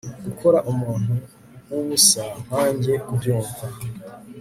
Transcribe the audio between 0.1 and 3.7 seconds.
gukora umuntu wubusa nkanjye kubyumva